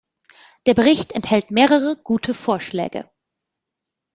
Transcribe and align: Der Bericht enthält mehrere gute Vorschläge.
Der 0.65 0.73
Bericht 0.73 1.11
enthält 1.11 1.51
mehrere 1.51 1.95
gute 1.95 2.33
Vorschläge. 2.33 3.07